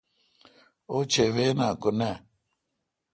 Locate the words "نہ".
1.99-2.11